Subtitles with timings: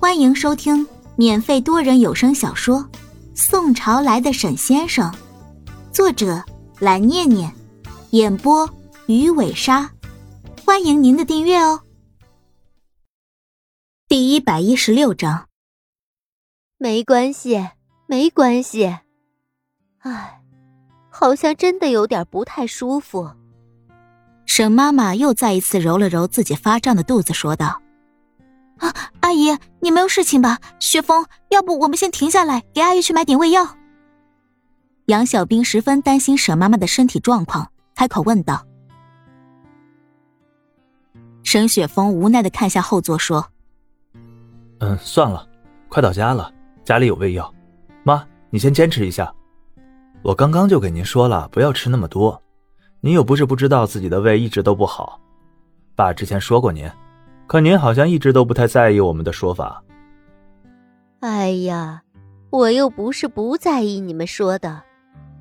[0.00, 0.86] 欢迎收听
[1.16, 2.78] 免费多人有声小说
[3.34, 5.10] 《宋朝来的沈先生》，
[5.92, 6.40] 作者
[6.78, 7.52] 蓝念念，
[8.10, 8.72] 演播
[9.06, 9.90] 鱼尾鲨。
[10.64, 11.80] 欢迎您的订阅哦。
[14.06, 15.48] 第一百一十六章，
[16.78, 17.68] 没关系，
[18.06, 18.98] 没关系。
[19.98, 20.40] 唉，
[21.10, 23.32] 好像真的有点不太舒服。
[24.46, 27.82] 沈妈妈又再一次揉了揉自己发胀的肚子，说道
[28.78, 30.58] ：“啊，阿姨，你没有事情吧？
[30.78, 33.76] 雪峰，要不我们先停下来，给阿姨去买点胃药。”
[35.06, 38.64] 杨小兵十分担心沈妈妈的身体状况，开口问道。
[41.42, 43.46] 沈雪峰无奈的看向后座，说
[44.80, 45.48] ：“嗯，算了，
[45.88, 46.52] 快到家了，
[46.84, 47.52] 家里有胃药。
[48.02, 49.32] 妈，你先坚持一下。
[50.22, 52.42] 我刚刚就给您说了，不要吃那么多。”
[53.00, 55.20] 您又不是不知道自己的胃一直都不好，
[55.94, 56.90] 爸之前说过您，
[57.48, 59.82] 可您好像一直都不太在意我们的说法。
[61.20, 62.02] 哎呀，
[62.50, 64.82] 我又不是不在意你们说的，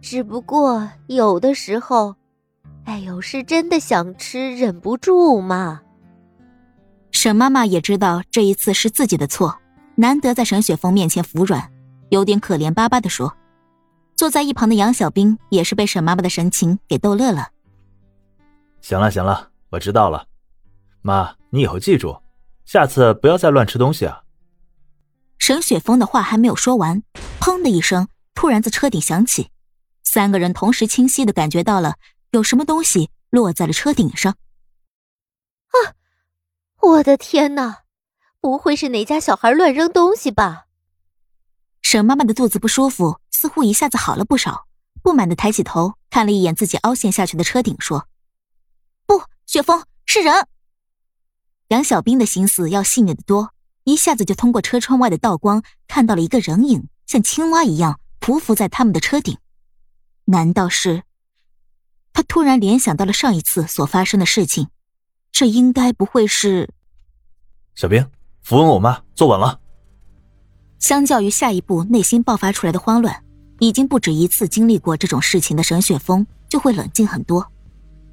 [0.00, 2.14] 只不过有的时候，
[2.84, 5.82] 哎呦，是真的想吃，忍不住嘛。
[7.10, 9.58] 沈妈妈也知道这一次是自己的错，
[9.96, 11.68] 难得在沈雪峰面前服软，
[12.10, 13.34] 有点可怜巴巴的说。
[14.14, 17.48] 坐在一旁的杨小兵也是被沈妈妈的神情给逗乐了。
[18.80, 20.26] 行了行了，我知道了，
[21.02, 22.22] 妈，你以后记住，
[22.64, 24.22] 下次不要再乱吃东西啊。
[25.38, 27.02] 沈雪峰的话还没有说完，
[27.40, 29.50] 砰的一声，突然在车顶响起，
[30.04, 31.96] 三个人同时清晰的感觉到了
[32.32, 34.32] 有什么东西落在了车顶上。
[35.68, 35.94] 啊！
[36.80, 37.82] 我的天哪，
[38.40, 40.66] 不会是哪家小孩乱扔东西吧？
[41.82, 43.20] 沈妈妈的肚子不舒服。
[43.30, 44.66] 似乎一下子好了不少，
[45.00, 48.08] 不满的抬起头看了一眼自己凹陷下去的车顶，说
[49.06, 50.48] ：“不，雪峰是人。”
[51.68, 53.52] 杨小兵的心思要细腻的多，
[53.84, 59.36] 一下子就通过车窗外的道光看到了一个人影，像青蛙一样匍匐在他们的车顶。
[60.24, 61.02] 难道是？
[62.12, 64.68] 他突然联想到了上一次所发生的事情，
[65.30, 66.70] 这应该不会是？
[67.74, 68.10] 小兵，
[68.42, 69.60] 扶稳我妈，坐稳了。
[70.78, 73.24] 相较于下一步内心爆发出来的慌乱。
[73.60, 77.44] 已经不止一次经历过这种事情的沈雪峰就会冷静很多，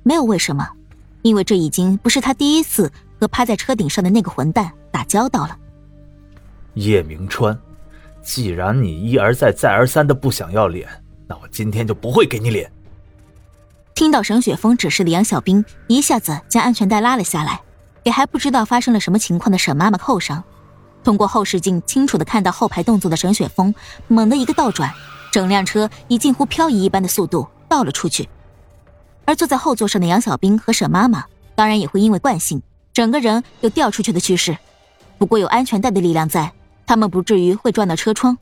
[0.02, 0.68] 没有为什么，
[1.22, 2.92] 因为这已经不是他第一次
[3.26, 5.58] 和趴在车顶上的那个混蛋打交道了。
[6.76, 7.60] 叶明川，
[8.22, 10.88] 既然你一而再再而三的不想要脸，
[11.26, 12.72] 那我今天就不会给你脸。
[13.96, 17.62] 听到沈雪峰指示的杨小兵一下子将安全带拉了下来，
[18.04, 20.44] 给还不知道发生了什么情况的沈妈妈扣上。
[21.04, 23.74] 通过后视镜清楚的看到后排动作的沈雪峰
[24.08, 24.94] 猛地一个倒转。
[25.32, 28.30] 整辆车以近乎漂移一般的速度倒了出去，
[29.26, 31.26] 而坐在后座上的杨小兵和沈妈妈
[31.56, 32.62] 当然也会因为惯性，
[32.96, 34.58] 整个人有掉出去的趋势。
[35.18, 36.54] 不过有安全带的力量在，
[36.88, 38.38] 他们不至于会撞到车窗。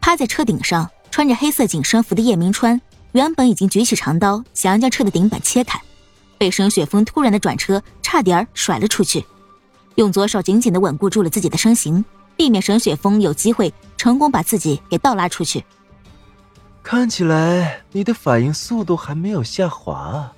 [0.00, 2.80] 趴在车顶上穿着黑色紧身服的叶明川，
[3.12, 5.80] 原本已经举起长刀想要将车的顶板切开，
[6.36, 9.24] 被沈雪峰突然的转车差点甩了出去，
[9.94, 12.04] 用左手紧紧的稳固住了自己的身形，
[12.36, 15.64] 避免沈雪峰有机会成功把自己给倒拉出去。
[16.82, 20.32] 看起来你的反应速度还没有下滑啊。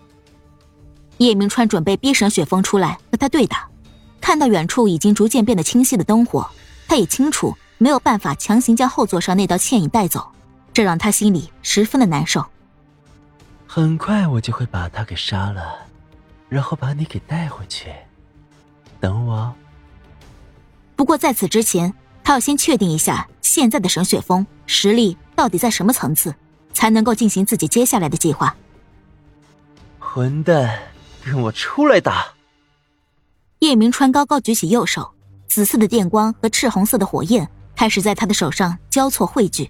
[1.18, 3.68] 叶明川准备逼沈雪峰出来和他对打，
[4.20, 6.48] 看到远处已经逐渐变得清晰的灯火，
[6.88, 10.26] 他也清楚没有办法强行将后座上那道倩影带走，
[10.72, 12.44] 这让他心里十分的难受。
[13.66, 15.76] 很快我就会把他给杀了，
[16.48, 17.88] 然后把你给带回去。
[19.00, 19.52] 等我。
[20.94, 21.92] 不过在此之前，
[22.24, 25.16] 他要先确定一下现在的沈雪峰实力。
[25.34, 26.34] 到底在什么层次，
[26.72, 28.56] 才能够进行自己接下来的计划？
[29.98, 30.80] 混蛋，
[31.26, 32.24] 跟我出来打！
[33.58, 35.12] 叶明川高高举起右手，
[35.48, 39.68] 紫色的电光和赤红色的火焰开始在他的手上交错汇聚。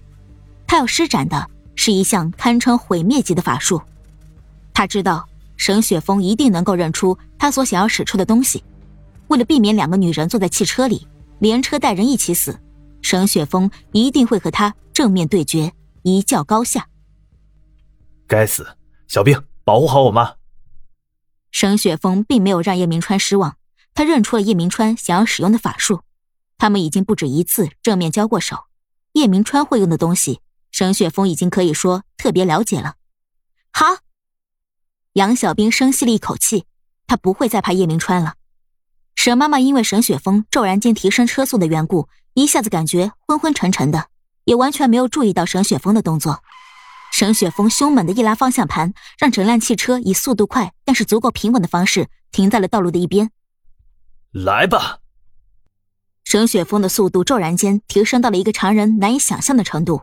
[0.66, 3.80] 他要施展的是一项堪称毁灭级的法术。
[4.74, 8.62] 他知道沈雪峰一定能够认出他所想要使出的东西。
[9.28, 12.60] 为了避免两个女人坐在汽车里，连车带人一起死。
[13.00, 15.72] 沈雪峰一定会和他正面对决，
[16.02, 16.86] 一较高下。
[18.26, 18.66] 该死，
[19.08, 20.34] 小兵，保护好我妈。
[21.58, 23.56] 沈雪峰并没有让叶明川失望，
[23.94, 26.02] 他认出了叶明川想要使用的法术，
[26.58, 28.64] 他们已经不止一次正面交过手。
[29.12, 32.96] 叶明川会用的东西，沈雪峰已经可以说特别了解了。
[33.72, 33.86] 好，
[35.14, 36.66] 杨小兵深吸了一口气，
[37.06, 38.34] 他不会再怕叶明川了。
[39.14, 42.10] 沈妈妈因为沈雪峰骤然间提升车速的缘故。
[42.34, 44.08] 一下子感觉昏昏沉沉的，
[44.44, 46.42] 也完全没有注意到沈雪峰的动作。
[47.18, 53.30] 沈雪峰凶猛的一拉方向盘，让整辆汽车以速度快但是足够平稳的方式停在了道路的一边。
[54.32, 54.98] 来吧！
[56.24, 60.02] 沈雪峰的速度骤然间提升到了一个常人难以想象的程度。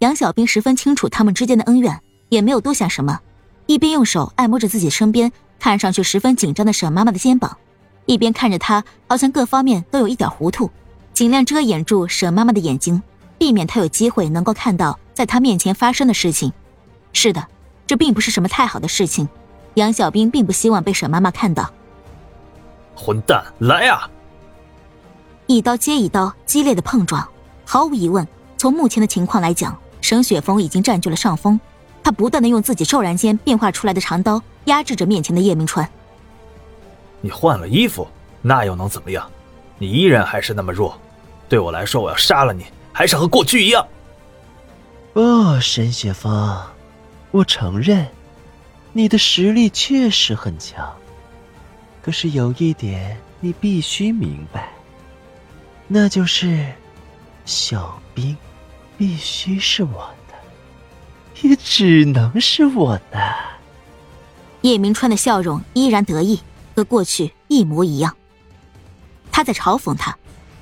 [0.00, 3.18] 杨小兵十分清楚他们之间的恩怨，也没有多想什么，
[3.64, 7.56] 一边用手按摩着自己身边看上去十分紧张的沈妈妈的肩膀，
[8.04, 10.70] 一边看着她好像各方面都有一点糊涂，
[11.14, 13.02] 尽量遮掩住沈妈妈的眼睛，
[13.38, 16.52] 避免她有机会能够看到在他面前发生的事情。
[17.14, 17.48] 是的，
[17.86, 19.26] 这并不是什么太好的事情，
[19.72, 21.72] 杨小兵并不希望被沈妈妈看到。
[22.94, 24.10] 混蛋，来呀！
[25.46, 27.26] 一刀接一刀，激烈的碰撞。
[27.64, 28.28] 毫无疑问，
[28.58, 31.58] 从目前的情况来讲，沈雪峰已经占据了上风。
[32.04, 35.88] 他不断的用自己骤然间变化出来的长刀压制着面前的叶明川。
[37.22, 38.06] 你换了衣服，
[38.42, 39.26] 那又能怎么样？
[39.78, 40.94] 你依然还是那么弱。
[41.48, 43.86] 对我来说，我要杀了你，还是和过去一样。
[45.16, 46.60] 不，沈雪峰，
[47.30, 48.06] 我承认，
[48.92, 50.94] 你的实力确实很强。
[52.02, 54.68] 可是有一点，你必须明白，
[55.88, 56.70] 那就是，
[57.46, 58.36] 小兵
[58.98, 63.34] 必须是我的，也只能是我的。
[64.60, 66.38] 叶明川的笑容依然得意，
[66.74, 68.14] 和过去一模一样。
[69.32, 70.14] 他在嘲讽他，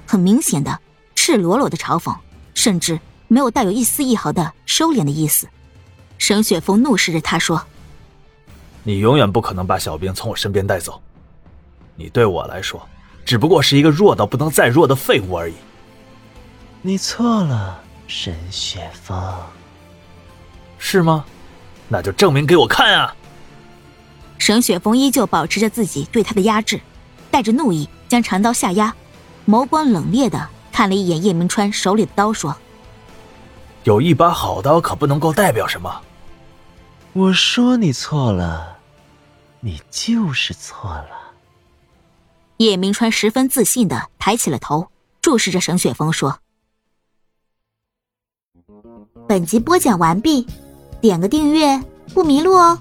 [0.07, 0.79] 很明显的
[1.17, 2.17] 赤裸裸的嘲讽，
[2.55, 3.01] 甚至
[3.35, 5.49] 没有带有一丝一毫的收敛的意思。
[6.19, 7.61] 沈雪峰怒视着他说
[8.85, 11.03] ：“你永远不可能把小兵从我身边带走。”
[11.97, 12.81] 你对我来说，
[13.25, 15.55] 只不过是一个弱到不能再弱的废物而已。
[16.81, 19.21] 你错了，沈雪峰。
[20.79, 21.25] 是吗？
[21.89, 23.17] 那就证明给我看啊！
[24.39, 26.81] 沈雪峰依旧保持着自己对他的压制，
[27.33, 28.95] 带着怒意将长刀下压，
[29.45, 32.57] 眸光冷冽的看了一眼叶明川手里的刀，说
[33.85, 36.03] ：“有一把好刀，可不能够代表什么。”
[37.15, 38.79] 我说你错了，
[39.61, 41.11] 你就是错了。
[42.57, 44.89] 叶明川十分自信的抬起了头，
[45.21, 46.39] 注视着沈雪峰说
[49.29, 50.47] ：“本集播讲完毕，
[51.01, 51.81] 点个订阅
[52.13, 52.79] 不迷路哦。”